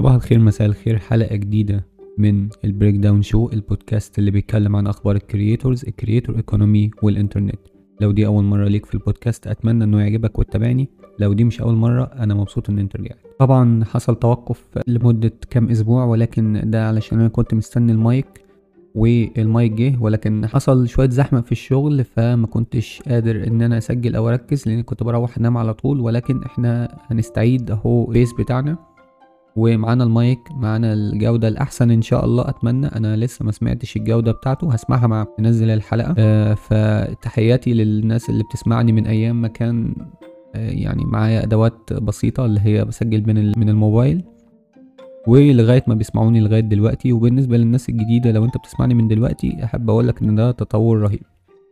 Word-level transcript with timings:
صباح 0.00 0.14
الخير 0.14 0.38
مساء 0.38 0.66
الخير. 0.66 0.98
حلقة 0.98 1.36
جديدة 1.36 1.86
من 2.18 2.48
ال 2.64 2.94
Breakdown 2.96 3.22
Show 3.22 3.48
البودكاست 3.52 4.18
اللي 4.18 4.30
بيتكلم 4.30 4.76
عن 4.76 4.86
أخبار 4.86 5.16
ال 5.16 5.24
creators 5.24 5.84
ال 5.88 5.94
creator 5.94 6.36
economy 6.36 6.90
والانترنت 7.02 7.58
لو 8.00 8.10
دي 8.12 8.26
أول 8.26 8.44
مرة 8.44 8.68
ليك 8.68 8.86
في 8.86 8.94
البودكاست 8.94 9.46
أتمنى 9.46 9.84
إنه 9.84 10.00
يعجبك 10.00 10.38
وتتابعني. 10.38 10.88
لو 11.18 11.32
دي 11.32 11.44
مش 11.44 11.60
أول 11.60 11.74
مرة 11.74 12.04
أنا 12.04 12.34
مبسوط 12.34 12.70
إن 12.70 12.78
أنت 12.78 12.96
رجعت. 12.96 13.18
طبعا 13.38 13.84
حصل 13.84 14.16
توقف 14.16 14.64
لمدة 14.86 15.32
كام 15.50 15.68
أسبوع 15.68 16.04
ولكن 16.04 16.62
ده 16.64 16.88
علشان 16.88 17.20
أنا 17.20 17.28
كنت 17.28 17.54
مستني 17.54 17.92
المايك 17.92 18.44
والمايك 18.94 19.72
جه 19.72 19.98
ولكن 20.00 20.46
حصل 20.46 20.88
شوية 20.88 21.08
زحمة 21.10 21.40
في 21.40 21.52
الشغل 21.52 22.04
فما 22.04 22.46
كنتش 22.46 23.02
قادر 23.08 23.46
إن 23.46 23.62
أنا 23.62 23.78
أسجل 23.78 24.16
أو 24.16 24.28
أركز 24.28 24.68
لأن 24.68 24.82
كنت 24.82 25.02
بروح 25.02 25.38
أنام 25.38 25.56
على 25.56 25.74
طول 25.74 26.00
ولكن 26.00 26.42
إحنا 26.42 26.98
هنستعيد 27.10 27.70
أهو 27.70 28.06
ال 28.06 28.11
pace 28.11 28.32
بتاعنا. 28.32 28.89
ومعانا 29.56 30.04
المايك 30.04 30.38
معانا 30.56 30.92
الجودة 30.92 31.48
الأحسن 31.48 31.90
إن 31.90 32.02
شاء 32.02 32.24
الله. 32.24 32.48
أتمنى 32.48 32.86
أنا 32.86 33.16
لسه 33.16 33.44
ما 33.44 33.52
سمعتش 33.52 33.96
الجودة 33.96 34.32
بتاعته 34.32 34.72
هسمعها 34.72 35.06
مع 35.06 35.26
ننزل 35.38 35.70
الحلقة. 35.70 36.14
آه 36.18 36.54
فتحياتي 36.54 37.72
للناس 37.74 38.30
اللي 38.30 38.44
بتسمعني 38.44 38.92
من 38.92 39.06
أيام 39.06 39.42
ما 39.42 39.48
كان 39.48 39.94
آه 40.54 40.70
يعني 40.70 41.04
معايا 41.04 41.42
أدوات 41.44 41.92
بسيطة 41.92 42.46
اللي 42.46 42.60
هي 42.60 42.84
بسجل 42.84 43.22
من 43.26 43.58
من 43.58 43.68
الموبايل 43.68 44.24
ولغاية 45.26 45.82
ما 45.86 45.94
بيسمعوني 45.94 46.40
لغاية 46.40 46.60
دلوقتي. 46.60 47.12
وبالنسبة 47.12 47.56
للناس 47.56 47.88
الجديدة 47.88 48.32
لو 48.32 48.44
أنت 48.44 48.56
بتسمعني 48.56 48.94
من 48.94 49.08
دلوقتي 49.08 49.64
أحب 49.64 49.90
أقولك 49.90 50.22
إن 50.22 50.34
ده 50.34 50.50
تطور 50.50 50.98
رهيب. 50.98 51.22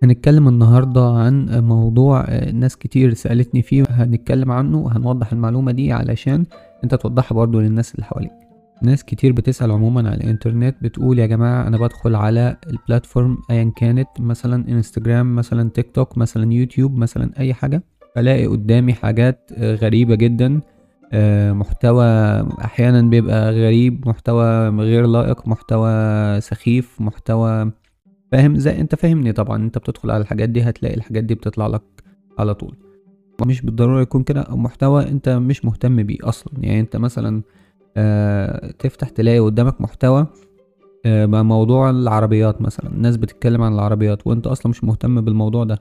هنتكلم 0.02 0.48
النهاردة 0.48 1.04
عن 1.10 1.48
موضوع 1.64 2.26
ناس 2.52 2.76
كتير 2.76 3.14
سألتني 3.14 3.62
فيه 3.62 3.84
هنتكلم 3.90 4.50
عنه 4.52 4.78
وهنوضح 4.78 5.32
المعلومة 5.32 5.72
دي 5.72 5.92
علشان 5.92 6.44
انت 6.84 6.94
توضحها 6.94 7.34
برضو 7.36 7.60
للناس 7.60 7.94
اللي 7.94 8.04
حواليك. 8.06 8.30
ناس 8.82 9.04
كتير 9.04 9.32
بتسأل 9.32 9.70
عموما 9.70 10.10
على 10.10 10.16
الإنترنت 10.16 10.76
بتقول 10.82 11.18
يا 11.18 11.26
جماعة 11.26 11.66
أنا 11.66 11.76
بدخل 11.78 12.14
على 12.14 12.56
البلاتفورم 12.70 13.38
ايا 13.50 13.72
كانت 13.76 14.08
مثلا 14.20 14.68
انستجرام 14.68 15.36
مثلا 15.36 15.70
تيك 15.70 15.90
توك 15.94 16.18
مثلا 16.18 16.52
يوتيوب 16.52 16.98
مثلا 16.98 17.30
أي 17.38 17.54
حاجة 17.54 17.82
بلاقي 18.16 18.46
قدامي 18.46 18.92
حاجات 18.92 19.50
غريبة 19.58 20.14
جدا 20.14 20.60
آه، 21.12 21.52
محتوى 21.52 22.04
أحيانا 22.64 23.02
بيبقى 23.02 23.52
غريب 23.52 24.08
محتوى 24.08 24.68
غير 24.68 25.06
لائق 25.06 25.48
محتوى 25.48 25.90
سخيف 26.40 27.00
محتوى 27.00 27.72
فاهم 28.32 28.56
زي 28.56 28.80
انت 28.80 28.94
فاهمني 28.94 29.32
طبعا 29.32 29.56
انت 29.56 29.78
بتدخل 29.78 30.10
على 30.10 30.20
الحاجات 30.20 30.48
دي 30.48 30.62
هتلاقي 30.62 30.94
الحاجات 30.94 31.24
دي 31.24 31.34
بتطلع 31.34 31.66
لك 31.66 31.82
على 32.38 32.54
طول. 32.54 32.76
مش 33.46 33.62
بالضرورة 33.62 34.00
يكون 34.02 34.22
كده 34.22 34.46
محتوى 34.50 35.08
انت 35.08 35.28
مش 35.28 35.64
مهتم 35.64 36.02
بيه 36.02 36.16
أصلا. 36.22 36.52
يعني 36.60 36.80
انت 36.80 36.96
مثلا 36.96 37.42
آه 37.96 38.70
تفتح 38.78 39.08
تلاقي 39.08 39.38
قدامك 39.38 39.80
محتوى 39.80 40.26
آه 41.06 41.26
موضوع 41.26 41.90
العربيات 41.90 42.62
مثلا. 42.62 42.90
الناس 42.90 43.16
بتتكلم 43.16 43.62
عن 43.62 43.74
العربيات 43.74 44.26
وانت 44.26 44.46
أصلا 44.46 44.70
مش 44.70 44.84
مهتم 44.84 45.20
بالموضوع 45.20 45.64
ده. 45.64 45.78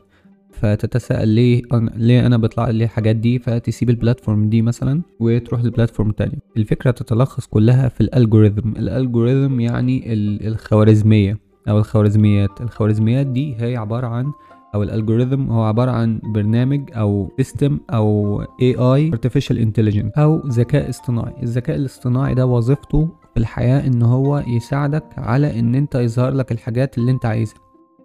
فتتساءل 0.51 1.27
ليه 1.27 1.61
أنا 1.73 1.91
ليه 1.95 2.25
أنا 2.25 2.37
بيطلع 2.37 2.69
لي 2.69 2.83
الحاجات 2.83 3.15
دي؟ 3.15 3.39
فتسيب 3.39 3.89
البلاتفورم 3.89 4.49
دي 4.49 4.61
مثلا 4.61 5.01
وتروح 5.19 5.63
للبلاتفورم 5.63 6.11
تاني. 6.11 6.39
الفكرة 6.57 6.91
تتلخص 6.91 7.45
كلها 7.45 7.89
في 7.89 8.01
الالجوريثم 8.01 8.69
الالجوريثم 8.69 9.59
يعني 9.59 10.13
الخوارزمية. 10.47 11.46
أو 11.69 11.77
الخوارزميات. 11.79 12.61
الخوارزميات 12.61 13.27
دي 13.27 13.55
هي 13.59 13.77
عبارة 13.77 14.07
عن 14.07 14.31
أو 14.75 14.83
ال 14.83 14.89
algorithm 14.89 15.41
هو 15.51 15.63
عبارة 15.63 15.91
عن 15.91 16.19
برنامج 16.23 16.89
أو 16.95 17.31
system 17.37 17.79
أو 17.89 18.41
AI 18.43 19.11
artificial 19.15 19.55
intelligence 19.57 20.17
أو 20.17 20.41
ذكاء 20.47 20.89
اصطناعي. 20.89 21.33
الذكاء 21.43 21.75
الاصطناعي 21.75 22.33
ده 22.35 22.45
وظيفته 22.45 23.09
في 23.33 23.39
الحياة 23.39 23.87
إن 23.87 24.01
هو 24.01 24.43
يساعدك 24.47 25.03
على 25.17 25.59
إن 25.59 25.75
أنت 25.75 25.95
يظهر 25.95 26.33
لك 26.33 26.51
الحاجات 26.51 26.97
اللي 26.97 27.11
أنت 27.11 27.25
عايزها 27.25 27.57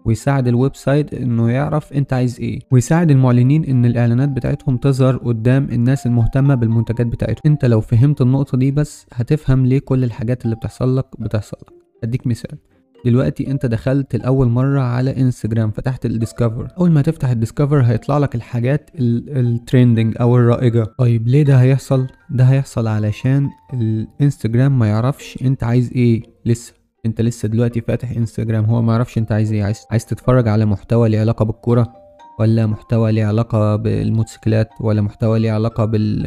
ويساعد 0.05 0.47
ال 0.47 0.75
website 0.75 1.13
إنه 1.13 1.49
يعرف 1.51 1.93
أنت 1.93 2.13
عايز 2.13 2.39
إيه 2.39 2.59
ويساعد 2.71 3.11
المعلنين 3.11 3.63
إن 3.65 3.85
الإعلانات 3.85 4.29
بتاعتهم 4.29 4.77
تظهر 4.77 5.17
قدام 5.17 5.67
الناس 5.71 6.05
المهتمة 6.05 6.55
بالمنتجات 6.55 7.07
بتاعتهم. 7.07 7.41
أنت 7.45 7.65
لو 7.65 7.81
فهمت 7.81 8.21
النقطة 8.21 8.57
دي 8.57 8.71
بس 8.71 9.05
هتفهم 9.13 9.65
ليه 9.65 9.79
كل 9.79 10.03
الحاجات 10.03 10.45
اللي 10.45 10.55
بتحصل 10.55 10.97
لك 10.97 11.05
بتحصل 11.19 11.57
لك. 11.61 11.73
أديك 12.03 12.27
مثال. 12.27 12.57
دلوقتي 13.05 13.51
انت 13.51 13.65
دخلت 13.65 14.15
لأول 14.15 14.47
مرة 14.47 14.81
على 14.81 15.17
انستجرام 15.21 15.71
فتحت 15.71 16.05
ال 16.05 16.12
Discover 16.12 16.67
أول 16.77 16.91
ما 16.91 17.01
تفتح 17.01 17.29
الديسكفر 17.29 17.81
هيطلع 17.81 18.17
لك 18.17 18.35
الحاجات 18.35 18.89
ال 18.99 19.12
trending 19.12 20.15
أو 20.21 20.37
الرائجة. 20.37 20.83
طيب 20.97 21.27
ليه 21.27 21.43
ده 21.43 21.55
هيحصل؟ 21.61 22.07
ده 22.29 22.43
هيحصل 22.43 22.87
علشان 22.87 23.49
الانستجرام 23.73 24.79
ما 24.79 24.87
يعرفش 24.87 25.39
انت 25.41 25.63
عايز 25.63 25.91
إيه 25.95 26.23
لسه. 26.45 26.73
انت 27.05 27.21
لسه 27.21 27.47
دلوقتي 27.47 27.81
فاتح 27.81 28.11
انستجرام 28.11 28.65
هو 28.65 28.81
ما 28.81 28.93
يعرفش 28.93 29.17
انت 29.17 29.31
عايز 29.31 29.53
إيه. 29.53 29.63
عايز 29.63 29.79
عايز 29.91 30.05
تتفرج 30.05 30.47
على 30.47 30.65
محتوى 30.65 31.09
ليه 31.09 31.19
علاقة 31.19 31.45
بالكورة 31.45 31.93
ولا 32.39 32.65
محتوى 32.65 33.11
ليه 33.11 33.25
علاقة 33.25 33.75
بالموتوسيكلات 33.75 34.69
ولا 34.81 35.01
محتوى 35.01 35.39
ليه 35.39 35.51
علاقة 35.51 35.85
بال 35.85 36.25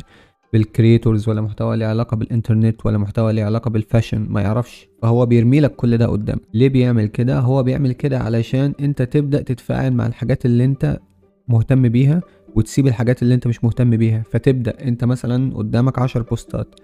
بال 0.53 0.68
creators 0.68 1.29
ولا 1.29 1.41
محتوى 1.41 1.77
ليه 1.77 1.87
علاقة 1.87 2.17
بالانترنت 2.17 2.87
ولا 2.87 2.99
محتوى 2.99 3.33
ليه 3.33 3.45
علاقة 3.45 3.71
بال 3.71 3.83
fashion 3.83 4.27
ما 4.31 4.41
يعرفش. 4.41 4.89
فهو 5.03 5.27
بيرمي 5.27 5.61
لك 5.61 5.77
كل 5.77 5.97
ده 5.99 6.07
قدام. 6.07 6.39
ليه 6.55 6.69
بيعمل 6.69 7.07
كده؟ 7.07 7.39
هو 7.39 7.63
بيعمل 7.63 7.93
كده 7.93 8.19
علشان 8.19 8.73
انت 8.81 9.03
تبدأ 9.03 9.43
تتفاعل 9.43 9.93
مع 9.93 10.07
الحاجات 10.07 10.47
اللي 10.47 10.65
انت 10.65 10.99
مهتم 11.49 11.89
بيها 11.89 12.21
وتسيب 12.55 12.87
الحاجات 12.87 13.23
اللي 13.23 13.35
انت 13.35 13.47
مش 13.47 13.65
مهتم 13.65 13.97
بيها. 13.97 14.23
فتبدأ 14.31 14.75
انت 14.89 15.05
مثلا 15.05 15.55
قدامك 15.57 15.99
عشر 15.99 16.23
بوستات 16.23 16.75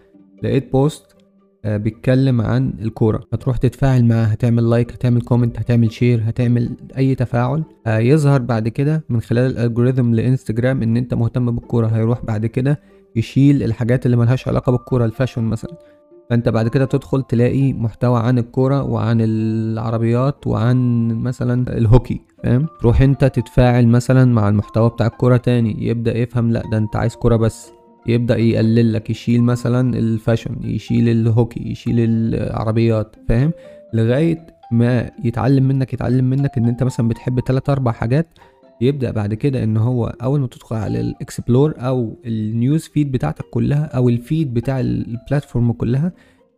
لقيت 0.42 0.72
post 0.72 1.16
آه، 1.64 1.76
بيتكلم 1.76 2.40
عن 2.40 2.72
الكورة. 2.80 3.20
هتروح 3.32 3.56
تتفاعل 3.56 4.04
معاه 4.04 4.24
هتعمل 4.24 4.70
like 4.70 4.92
هتعمل 4.92 5.20
comment 5.22 5.58
هتعمل 5.58 5.92
share 5.92 6.22
هتعمل 6.24 6.76
أي 6.96 7.14
تفاعل. 7.14 7.64
آه، 7.86 7.98
يظهر 7.98 8.40
بعد 8.42 8.68
كده 8.68 9.04
من 9.08 9.20
خلال 9.20 9.50
ال 9.50 9.57
algorithm 9.57 10.14
لإنستجرام 10.14 10.82
إن 10.82 10.96
أنت 10.96 11.14
مهتم 11.14 11.56
بالكورة. 11.56 11.86
هيروح 11.86 12.24
بعد 12.24 12.46
كده 12.46 12.80
يشيل 13.16 13.62
الحاجات 13.62 14.06
اللي 14.06 14.16
ملهاش 14.16 14.48
علاقة 14.48 14.72
بالكورة 14.72 15.04
ال 15.04 15.09
fashion 15.09 15.42
مثلا. 15.42 15.72
فأنت 16.30 16.48
بعد 16.48 16.68
كده 16.68 16.84
تدخل 16.84 17.22
تلاقي 17.22 17.72
محتوى 17.72 18.20
عن 18.20 18.38
الكورة 18.38 18.82
وعن 18.82 19.18
العربيات 19.20 20.46
وعن 20.46 21.08
مثلا 21.08 21.78
الهوكي 21.78 22.20
فاهم؟ 22.44 22.66
تروح 22.80 23.02
أنت 23.02 23.24
تتفاعل 23.24 23.86
مثلا 23.88 24.24
مع 24.24 24.48
المحتوى 24.48 24.90
بتاع 24.90 25.06
الكورة 25.06 25.36
تاني 25.36 25.86
يبدأ 25.86 26.18
يفهم 26.18 26.50
لا 26.50 26.62
ده 26.70 26.78
أنت 26.78 26.96
عايز 26.96 27.14
كورة 27.14 27.36
بس. 27.36 27.70
يبدأ 28.06 28.36
يقلل 28.36 28.92
لك 28.92 29.10
يشيل 29.10 29.42
مثلا 29.42 29.98
ال 29.98 30.05
fashion 30.06 30.56
يشيل 30.62 31.08
الهوكي 31.08 31.70
يشيل 31.70 31.94
العربيات 31.98 33.16
فاهم؟ 33.28 33.52
لغاية 33.94 34.46
ما 34.72 35.10
يتعلم 35.24 35.68
منك 35.68 35.92
يتعلم 35.94 36.24
منك 36.24 36.58
إن 36.58 36.66
أنت 36.66 36.82
مثلا 36.82 37.08
بتحب 37.08 37.40
تلات 37.40 37.70
أربع 37.70 37.92
حاجات 37.92 38.26
يبدأ 38.80 39.10
بعد 39.10 39.34
كده 39.34 39.64
إن 39.64 39.76
هو 39.76 40.06
أول 40.22 40.40
ما 40.40 40.46
تدخل 40.46 40.76
على 40.76 41.00
ال 41.00 41.09
Explore 41.09 41.74
أو 41.78 42.18
ال 42.26 42.37
news 42.37 42.82
feed 42.84 43.12
بتاعتك 43.12 43.44
كلها 43.50 43.84
أو 43.84 44.08
ال 44.08 44.17
feed 44.17 44.54
بتاع 44.54 44.80
ال 44.80 44.90
platform 44.90 45.72
كلها 45.72 46.12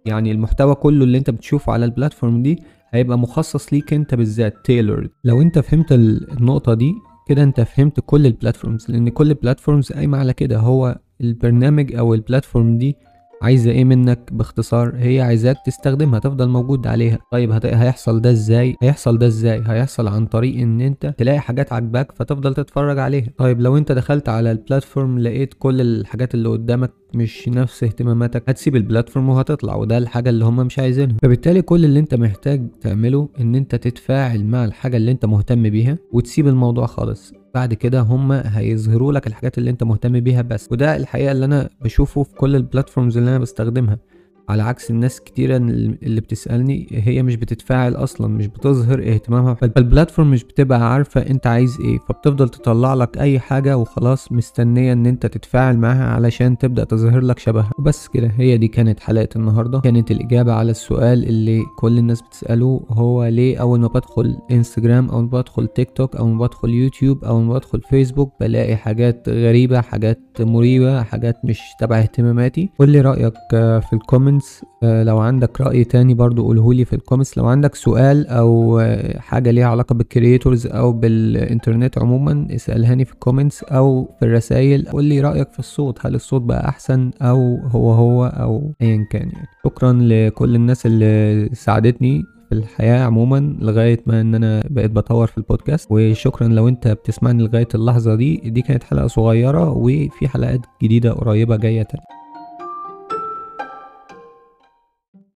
يعني 0.06 0.32
المحتوى 0.32 0.74
كله 0.74 1.04
اللي 1.04 1.18
أنت 1.18 1.30
بتشوفه 1.30 1.72
على 1.72 1.84
ال 1.84 1.91
platform 1.91 2.42
دي 2.42 2.58
هيبقى 2.90 3.18
مخصص 3.18 3.72
ليك 3.72 3.92
أنت 3.92 4.14
بالذات 4.14 4.54
tailored 4.70 5.08
لو 5.24 5.42
أنت 5.42 5.58
فهمت 5.58 5.92
النقطة 5.92 6.74
دي 6.74 6.94
كده 7.28 7.42
أنت 7.42 7.60
فهمت 7.60 8.00
كل 8.06 8.26
ال 8.26 8.32
platforms 8.32 8.86
لأن 8.90 9.08
كل 9.08 9.30
ال 9.30 9.36
platforms 9.36 9.92
قايمة 9.92 10.18
على 10.18 10.32
كده 10.32 10.58
هو 10.58 10.98
البرنامج 11.20 11.94
أو 11.94 12.14
ال 12.14 12.21
platform 12.21 12.78
دي 12.78 12.96
عايزة 13.44 13.70
إيه 13.70 13.84
منك 13.84 14.32
باختصار؟ 14.32 14.92
هي 14.96 15.20
عايزاك 15.20 15.56
تستخدمها 15.66 16.18
تفضل 16.18 16.48
موجود 16.48 16.86
عليها. 16.86 17.18
طيب 17.32 17.52
هيحصل 17.64 18.20
ده 18.20 18.30
إزاي؟ 18.30 18.76
هيحصل 18.82 19.18
ده 19.18 19.26
إزاي؟ 19.26 19.62
هيحصل 19.66 20.08
عن 20.08 20.26
طريق 20.26 20.60
ان 20.62 20.80
انت 20.80 21.14
تلاقي 21.18 21.38
حاجات 21.40 21.72
عجباك 21.72 22.12
فتفضل 22.16 22.54
تتفرج 22.54 22.98
عليها. 22.98 23.26
طيب 23.38 23.60
لو 23.60 23.76
انت 23.76 23.92
دخلت 23.92 24.28
على 24.28 24.50
ال 24.52 24.59
platform 24.59 25.18
لقيت 25.18 25.54
كل 25.58 25.80
الحاجات 25.80 26.34
اللي 26.34 26.48
قدامك 26.48 26.90
مش 27.14 27.48
نفس 27.48 27.84
اهتماماتك 27.84 28.42
هتسيب 28.48 28.76
ال 28.76 28.82
platform 28.82 29.28
وهتطلع 29.28 29.74
وده 29.74 29.98
الحاجة 29.98 30.30
اللي 30.30 30.44
هم 30.44 30.56
مش 30.56 30.78
عايزينها. 30.78 31.16
فبالتالي 31.22 31.62
كل 31.62 31.84
اللي 31.84 32.00
انت 32.00 32.14
محتاج 32.14 32.68
تعمله 32.80 33.28
ان 33.40 33.54
انت 33.54 33.74
تتفاعل 33.74 34.44
مع 34.44 34.64
الحاجة 34.64 34.96
اللي 34.96 35.10
انت 35.10 35.24
مهتم 35.24 35.62
بيها 35.70 35.98
وتسيب 36.12 36.48
الموضوع 36.48 36.86
خالص. 36.86 37.32
بعد 37.54 37.74
كده 37.74 38.00
هم 38.00 38.32
هيظهروا 38.32 39.12
لك 39.12 39.26
الحاجات 39.26 39.58
اللي 39.58 39.70
انت 39.70 39.82
مهتم 39.82 40.20
بيها 40.20 40.42
بس. 40.42 40.68
وده 40.72 40.96
الحقيقة 40.96 41.32
اللي 41.32 41.44
أنا 41.44 41.70
بشوفه 41.80 42.22
في 42.22 42.34
كل 42.34 42.56
ال 42.56 42.62
platforms 42.62 43.16
اللي 43.16 43.30
أنا 43.30 43.38
بستخدمها. 43.38 43.98
على 44.48 44.62
عكس 44.62 44.90
الناس 44.90 45.20
كتيرة 45.20 45.56
اللي 45.56 46.20
بتسألني 46.20 46.86
هي 46.90 47.22
مش 47.22 47.36
بتتفاعل 47.36 47.94
أصلا 47.94 48.26
مش 48.28 48.46
بتظهر 48.46 48.98
اهتمامها 48.98 49.54
فال 49.54 49.69
platform 49.69 50.30
مش 50.30 50.44
بتبقى 50.44 50.92
عارفة 50.92 51.20
أنت 51.20 51.46
عايز 51.46 51.78
إيه 51.80 51.98
فبتفضل 52.08 52.48
تطلع 52.48 52.94
لك 52.94 53.18
أي 53.18 53.38
حاجة 53.38 53.76
وخلاص 53.78 54.32
مستنية 54.32 54.92
إن 54.92 55.06
أنت 55.06 55.26
تتفاعل 55.26 55.76
معاها 55.78 56.04
علشان 56.04 56.58
تبدأ 56.58 56.84
تظهر 56.84 57.20
لك 57.20 57.38
شبهها. 57.38 57.70
وبس 57.78 58.08
كده 58.08 58.30
هي 58.36 58.56
دي 58.58 58.68
كانت 58.68 59.00
حلقة 59.00 59.28
النهاردة. 59.36 59.80
كانت 59.80 60.10
الإجابة 60.10 60.52
على 60.52 60.70
السؤال 60.70 61.24
اللي 61.28 61.62
كل 61.78 61.98
الناس 61.98 62.22
بتسأله 62.22 62.80
هو 62.90 63.24
ليه 63.26 63.58
أول 63.58 63.80
ما 63.80 63.88
بدخل 63.88 64.36
انستجرام 64.50 65.08
أو 65.10 65.22
ما 65.22 65.26
بدخل 65.28 65.66
تيك 65.66 65.90
توك 65.90 66.16
أو 66.16 66.26
ما 66.28 66.46
بدخل 66.46 66.70
يوتيوب 66.70 67.24
أو 67.24 67.40
ما 67.40 67.54
بدخل 67.54 67.80
فيسبوك 67.80 68.32
بلاقي 68.40 68.76
حاجات 68.76 69.28
غريبة 69.28 69.80
حاجات 69.80 70.20
مريبة 70.40 71.02
حاجات 71.02 71.36
مش 71.44 71.60
تبع 71.80 71.98
اهتماماتي. 71.98 72.70
قول 72.78 72.90
لي 72.90 73.00
رأيك 73.00 73.34
في 73.50 73.88
ال 73.92 73.97
comment 73.97 74.33
ال 74.34 74.37
comments 74.37 74.64
لو 74.82 75.18
عندك 75.18 75.60
رأي 75.60 75.84
تاني 75.84 76.14
برضو 76.14 76.42
قولهولي 76.42 76.84
في 76.84 76.92
ال 76.92 76.97
comments 76.97 77.38
لو 77.38 77.46
عندك 77.46 77.74
سؤال 77.74 78.26
أو 78.26 78.80
آه، 78.80 79.18
حاجة 79.18 79.50
ليها 79.50 79.66
علاقة 79.66 79.94
بال 79.94 80.09
creators 80.09 80.66
أو 80.66 80.92
بالانترنت 80.92 81.98
عموما 81.98 82.46
اسألهاني 82.50 83.04
في 83.04 83.12
ال 83.12 83.18
comments 83.18 83.62
أو 83.64 84.08
في 84.18 84.24
الرسائل 84.24 84.88
قول 84.88 85.04
لي 85.04 85.20
رأيك 85.20 85.52
في 85.52 85.58
الصوت 85.58 86.06
هل 86.06 86.14
الصوت 86.14 86.42
بقى 86.42 86.68
أحسن 86.68 87.10
أو 87.22 87.56
هو 87.66 87.92
هو 87.92 88.26
أو 88.26 88.72
ايا 88.82 89.06
كان 89.10 89.28
يعني. 89.28 89.48
شكرا 89.64 89.92
لكل 89.92 90.54
الناس 90.54 90.86
اللي 90.86 91.48
ساعدتني 91.52 92.22
في 92.48 92.54
الحياة 92.54 93.04
عموما 93.04 93.56
لغاية 93.60 94.00
ما 94.06 94.20
إن 94.20 94.34
أنا 94.34 94.62
بقيت 94.70 94.90
بطور 94.90 95.26
في 95.26 95.38
البودكاست 95.38 95.88
وشكرا 95.90 96.48
لو 96.48 96.68
أنت 96.68 96.88
بتسمعني 96.88 97.42
لغاية 97.42 97.68
اللحظة 97.74 98.14
دي. 98.14 98.36
دي 98.36 98.62
كانت 98.62 98.84
حلقة 98.84 99.06
صغيرة 99.06 99.70
وفي 99.70 100.28
حلقات 100.28 100.60
جديدة 100.82 101.12
قريبة 101.12 101.56
جاية 101.56 101.82
تاني 101.82 102.02